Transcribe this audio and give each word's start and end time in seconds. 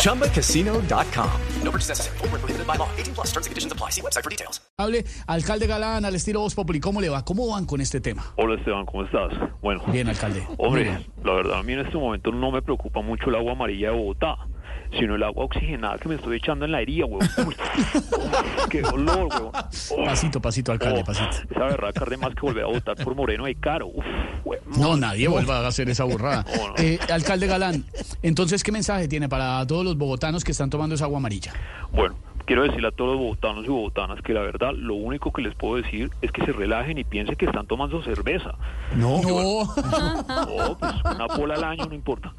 ChumbaCasino.com. 0.00 1.30
No 1.62 1.70
purchase 1.70 1.88
necessary. 1.90 2.16
Void 2.18 2.30
where 2.32 2.40
prohibited 2.40 2.66
by 2.66 2.76
law. 2.76 2.88
18 2.96 3.14
plus 3.14 3.28
terms 3.32 3.46
and 3.46 3.50
conditions 3.52 3.72
apply. 3.72 3.90
See 3.90 4.00
website 4.02 4.24
for 4.24 4.30
details. 4.30 4.60
Hable, 4.78 5.04
alcalde 5.26 5.66
Galán, 5.66 6.04
al 6.06 6.14
estilo 6.14 6.40
Voz 6.40 6.54
Populi, 6.54 6.80
¿cómo 6.80 7.00
le 7.02 7.08
va? 7.10 7.22
¿Cómo 7.24 7.46
van 7.48 7.66
con 7.66 7.80
este 7.82 8.00
tema? 8.00 8.24
Hola 8.36 8.54
Esteban, 8.54 8.86
¿cómo 8.86 9.04
estás? 9.04 9.30
Bueno, 9.60 9.82
Bien, 9.92 10.08
alcalde. 10.08 10.42
Hombre, 10.56 10.84
bien. 10.84 11.06
la 11.22 11.34
verdad 11.34 11.58
a 11.58 11.62
mí 11.62 11.74
en 11.74 11.80
este 11.80 11.98
momento 11.98 12.32
no 12.32 12.50
me 12.50 12.62
preocupa 12.62 13.02
mucho 13.02 13.28
el 13.28 13.34
agua 13.36 13.52
amarilla 13.52 13.90
de 13.90 13.96
Bogotá, 13.96 14.36
sino 14.98 15.16
el 15.16 15.22
agua 15.22 15.44
oxigenada 15.44 15.98
que 15.98 16.08
me 16.08 16.14
estoy 16.14 16.38
echando 16.38 16.64
en 16.64 16.72
la 16.72 16.80
herida, 16.80 17.04
huevón. 17.04 17.28
Qué 18.70 18.80
dolor, 18.80 19.28
huevón. 19.30 19.52
Oh, 19.54 20.04
Pasito, 20.06 20.40
pasito, 20.40 20.72
alcalde, 20.72 21.00
oh, 21.02 21.04
pasito. 21.04 21.28
Esa 21.50 21.64
berraca 21.64 22.00
arde 22.02 22.16
más 22.16 22.34
que 22.34 22.40
volver 22.40 22.64
a 22.64 22.68
votar 22.68 22.96
por 22.96 23.14
Moreno 23.14 23.44
de 23.44 23.54
Caro. 23.56 23.88
Uf, 23.88 24.04
huevón. 24.44 24.59
No, 24.78 24.96
nadie 24.96 25.28
vuelva 25.28 25.58
a 25.58 25.66
hacer 25.66 25.88
esa 25.88 26.04
burrada. 26.04 26.44
No. 26.60 26.74
Eh, 26.76 26.98
alcalde 27.10 27.46
Galán, 27.46 27.84
entonces, 28.22 28.62
¿qué 28.62 28.70
mensaje 28.70 29.08
tiene 29.08 29.28
para 29.28 29.66
todos 29.66 29.84
los 29.84 29.96
bogotanos 29.96 30.44
que 30.44 30.52
están 30.52 30.70
tomando 30.70 30.94
esa 30.94 31.04
agua 31.04 31.18
amarilla? 31.18 31.52
Bueno, 31.92 32.16
quiero 32.44 32.64
decirle 32.64 32.88
a 32.88 32.90
todos 32.90 33.12
los 33.12 33.20
bogotanos 33.20 33.64
y 33.64 33.68
bogotanas 33.68 34.20
que 34.22 34.34
la 34.34 34.40
verdad 34.40 34.72
lo 34.74 34.94
único 34.94 35.32
que 35.32 35.42
les 35.42 35.54
puedo 35.54 35.76
decir 35.82 36.10
es 36.20 36.32
que 36.32 36.44
se 36.44 36.52
relajen 36.52 36.98
y 36.98 37.04
piensen 37.04 37.36
que 37.36 37.46
están 37.46 37.66
tomando 37.66 38.02
cerveza. 38.02 38.54
No. 38.96 39.20
No, 40.50 40.76
pues 40.78 40.92
una 41.04 41.26
pola 41.28 41.54
al 41.54 41.64
año 41.64 41.86
no 41.86 41.94
importa. 41.94 42.32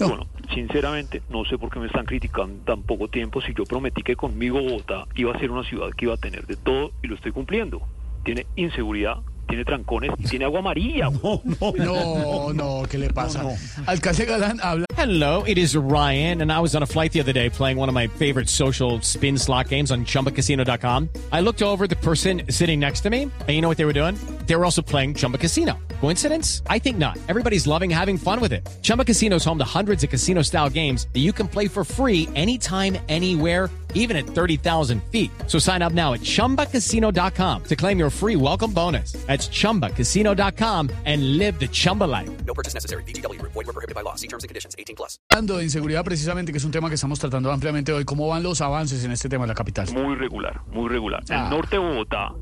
No. 0.00 0.08
Bueno, 0.08 0.26
sinceramente, 0.54 1.22
no 1.28 1.44
sé 1.44 1.58
por 1.58 1.70
qué 1.70 1.78
me 1.78 1.86
están 1.86 2.06
criticando 2.06 2.64
tan 2.64 2.82
poco 2.82 3.08
tiempo 3.08 3.40
si 3.40 3.54
yo 3.54 3.64
prometí 3.64 4.02
que 4.02 4.16
conmigo 4.16 4.60
Bogotá 4.62 5.06
iba 5.14 5.34
a 5.34 5.38
ser 5.38 5.50
una 5.50 5.64
ciudad 5.64 5.90
que 5.96 6.06
iba 6.06 6.14
a 6.14 6.18
tener 6.18 6.46
de 6.46 6.56
todo 6.56 6.92
y 7.02 7.08
lo 7.08 7.14
estoy 7.14 7.32
cumpliendo. 7.32 7.82
Tiene 8.24 8.46
inseguridad, 8.56 9.18
tiene 9.48 9.64
trancones 9.64 10.10
y 10.18 10.24
tiene 10.24 10.44
agua 10.44 10.60
amarilla. 10.60 11.10
No, 11.14 12.52
no, 12.52 12.82
¿qué 12.88 12.98
le 12.98 13.10
pasa? 13.10 13.44
Alcalde 13.86 14.24
Galán 14.26 14.60
habla. 14.62 14.86
Hello, 14.96 15.42
it 15.46 15.58
is 15.58 15.76
Ryan, 15.76 16.40
and 16.40 16.50
I 16.52 16.60
was 16.60 16.74
on 16.74 16.82
a 16.82 16.86
flight 16.86 17.12
the 17.12 17.20
other 17.20 17.32
day 17.32 17.50
playing 17.50 17.76
one 17.76 17.88
of 17.88 17.94
my 17.94 18.06
favorite 18.06 18.48
social 18.48 19.00
spin 19.02 19.36
slot 19.38 19.68
games 19.68 19.90
on 19.90 20.04
chumbacasino.com. 20.04 21.08
I 21.32 21.40
looked 21.40 21.62
over 21.62 21.86
the 21.86 21.96
person 21.96 22.42
sitting 22.48 22.80
next 22.80 23.00
to 23.02 23.10
me, 23.10 23.22
and 23.24 23.50
you 23.50 23.60
know 23.60 23.68
what 23.68 23.76
they 23.76 23.84
were 23.84 23.92
doing? 23.92 24.16
They 24.46 24.56
were 24.56 24.64
also 24.64 24.82
playing 24.82 25.14
Chumba 25.14 25.38
Casino. 25.38 25.78
Coincidence? 26.00 26.62
I 26.68 26.78
think 26.78 26.98
not. 26.98 27.18
Everybody's 27.28 27.66
loving 27.66 27.90
having 27.90 28.18
fun 28.18 28.40
with 28.40 28.52
it. 28.52 28.68
Chumba 28.82 29.04
Casino 29.04 29.36
is 29.36 29.44
home 29.44 29.58
to 29.58 29.64
hundreds 29.64 30.04
of 30.04 30.10
casino 30.10 30.42
style 30.42 30.70
games 30.70 31.08
that 31.12 31.20
you 31.20 31.32
can 31.32 31.48
play 31.48 31.68
for 31.68 31.84
free 31.84 32.28
anytime, 32.34 32.96
anywhere 33.08 33.70
even 33.94 34.16
at 34.16 34.26
30,000 34.26 35.02
feet. 35.10 35.30
So 35.46 35.58
sign 35.58 35.82
up 35.82 35.92
now 35.92 36.12
at 36.12 36.20
ChumbaCasino.com 36.20 37.62
to 37.64 37.76
claim 37.76 37.98
your 37.98 38.10
free 38.10 38.36
welcome 38.36 38.72
bonus. 38.72 39.12
That's 39.26 39.48
ChumbaCasino.com 39.48 40.90
and 41.06 41.38
live 41.38 41.58
the 41.58 41.68
Chumba 41.68 42.04
life. 42.04 42.30
No 42.44 42.52
purchase 42.52 42.74
necessary. 42.74 43.02
VGW 43.04 43.40
Group. 43.40 43.52
Void 43.52 43.66
were 43.66 43.72
prohibited 43.72 43.94
by 43.94 44.02
law. 44.02 44.14
See 44.16 44.28
terms 44.28 44.44
and 44.44 44.48
conditions. 44.48 44.76
18 44.78 44.96
plus. 44.96 45.18
Hablando 45.30 45.56
de 45.56 45.64
inseguridad 45.64 46.04
precisamente, 46.04 46.52
que 46.52 46.58
es 46.58 46.64
un 46.64 46.72
tema 46.72 46.88
que 46.88 46.96
estamos 46.96 47.18
tratando 47.18 47.50
ampliamente 47.50 47.92
hoy. 47.92 48.04
¿Cómo 48.04 48.28
van 48.28 48.42
los 48.42 48.60
avances 48.60 49.04
en 49.04 49.12
este 49.12 49.28
tema 49.28 49.44
de 49.44 49.48
la 49.48 49.54
capital? 49.54 49.88
Muy 49.92 50.16
regular, 50.16 50.60
muy 50.72 50.88
regular. 50.88 51.22
Ah. 51.30 51.44
el 51.44 51.50
norte 51.50 51.76
de 51.76 51.78
Bogotá, 51.78 52.34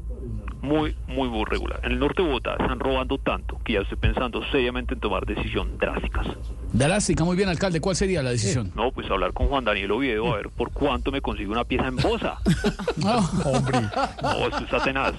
muy, 0.62 0.96
muy, 1.08 1.28
muy 1.28 1.44
regular. 1.44 1.80
En 1.82 1.92
el 1.92 1.98
norte 1.98 2.22
de 2.22 2.28
Bogotá 2.28 2.52
están 2.58 2.78
robando 2.80 3.18
tanto 3.18 3.60
que 3.64 3.74
ya 3.74 3.80
estoy 3.80 3.98
pensando 3.98 4.40
seriamente 4.50 4.94
en 4.94 5.00
tomar 5.00 5.26
decisiones 5.26 5.76
drásticas. 5.78 6.26
Drástica, 6.72 7.24
muy 7.24 7.36
bien, 7.36 7.48
alcalde. 7.48 7.80
¿Cuál 7.80 7.96
sería 7.96 8.22
la 8.22 8.30
decisión? 8.30 8.72
No, 8.74 8.92
pues 8.92 9.10
hablar 9.10 9.32
con 9.32 9.48
Juan 9.48 9.64
Daniel 9.64 9.90
Oviedo 9.90 10.32
a 10.32 10.36
ver 10.36 10.48
por 10.50 10.70
cuánto 10.70 11.10
me 11.12 11.20
consigue 11.20 11.48
una 11.50 11.64
pieza 11.64 11.88
en 11.88 11.96
Bosa. 11.96 12.36
No, 12.96 13.18
hombre. 13.44 13.80
No, 14.22 14.46
esto 14.46 14.80
tenaz. 14.84 15.14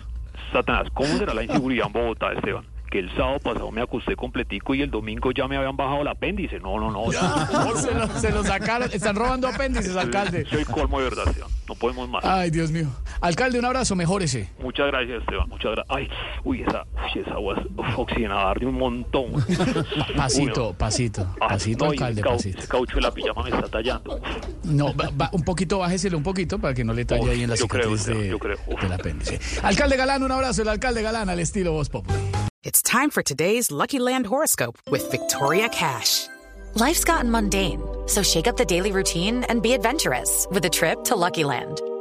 Está 0.47 0.63
tenaz. 0.63 0.87
¿Cómo 0.93 1.17
será 1.17 1.33
la 1.33 1.43
inseguridad 1.43 1.87
en 1.87 1.93
Bogotá, 1.93 2.31
Esteban? 2.33 2.65
Que 2.89 2.99
el 2.99 3.09
sábado 3.15 3.39
pasado 3.39 3.71
me 3.71 3.81
acosté 3.81 4.15
completico 4.15 4.75
y 4.75 4.83
el 4.83 4.91
domingo 4.91 5.31
ya 5.31 5.47
me 5.47 5.57
habían 5.57 5.75
bajado 5.75 6.01
el 6.03 6.07
apéndice. 6.07 6.59
No, 6.59 6.79
no, 6.79 6.91
no. 6.91 7.11
se, 7.75 7.93
lo, 7.93 8.07
se 8.19 8.31
lo 8.31 8.43
sacaron. 8.43 8.89
Están 8.93 9.15
robando 9.15 9.47
apéndices, 9.47 9.95
alcalde. 9.97 10.45
Soy 10.45 10.63
colmo 10.65 10.99
de 10.99 11.05
verdad, 11.05 11.27
Esteban. 11.27 11.49
No 11.67 11.75
podemos 11.75 12.07
más. 12.07 12.23
Ay, 12.23 12.51
Dios 12.51 12.71
mío. 12.71 12.87
Alcalde, 13.23 13.57
un 13.57 13.66
abrazo, 13.66 13.95
mejórese. 13.95 14.50
Muchas 14.59 14.88
gracias, 14.88 15.22
Esteban. 15.22 15.47
Muchas 15.47 15.72
gracias. 15.72 15.85
Ay, 15.97 16.09
uy, 16.44 16.61
esa, 16.61 16.84
uy, 17.16 17.22
esa 17.22 17.31
agua 17.31 17.56
es 17.57 17.97
oxigenada 17.97 18.51
arde 18.51 18.66
un 18.66 18.75
montón. 18.75 19.31
Pasito, 20.17 20.69
Uy, 20.69 20.75
pasito, 20.78 21.28
ay, 21.39 21.47
pasito, 21.50 21.85
no, 21.85 21.91
el 21.94 21.97
alcalde, 22.03 22.22
pasito. 22.22 22.59
Ese 22.59 22.67
caucho 22.67 22.95
de 22.95 23.01
la 23.01 23.12
pijama 23.12 23.44
me 23.44 23.50
está 23.50 23.67
tallando. 23.69 24.19
No, 24.63 24.94
va- 24.95 25.09
va- 25.19 25.29
un 25.31 25.44
poquito, 25.44 25.79
bájeselo 25.79 26.17
un 26.17 26.23
poquito 26.23 26.59
para 26.59 26.73
que 26.73 26.83
no 26.83 26.94
le 26.94 27.06
talle 27.06 27.22
Uf, 27.23 27.29
ahí 27.29 27.44
en 27.44 27.50
la 27.50 27.56
creo, 27.56 27.95
cicatriz 27.95 28.06
de- 28.06 28.28
yo 28.28 28.39
creo. 28.39 28.57
Uf. 28.67 28.81
del 28.81 28.91
apéndice. 28.91 29.39
Alcalde 29.63 29.95
Galán, 29.95 30.22
un 30.23 30.31
abrazo. 30.31 30.62
El 30.62 30.67
alcalde 30.67 31.01
Galán 31.01 31.29
al 31.29 31.39
estilo 31.39 31.72
Voz 31.72 31.89
Populi. 31.89 32.19
It's 32.63 32.81
time 32.81 33.09
for 33.09 33.23
today's 33.23 33.72
Lucky 33.72 34.00
Land 34.00 34.25
horoscope 34.28 34.78
with 34.91 35.09
Victoria 35.12 35.69
Cash. 35.69 36.28
Life's 36.75 37.03
gotten 37.06 37.29
mundane, 37.31 37.79
so 38.07 38.22
shake 38.22 38.47
up 38.50 38.57
the 38.57 38.66
daily 38.66 38.91
routine 38.91 39.45
and 39.50 39.62
be 39.62 39.73
adventurous 39.73 40.45
with 40.51 40.66
a 40.66 40.69
trip 40.69 41.03
to 41.06 41.16
Lucky 41.16 41.44
Land. 41.45 41.79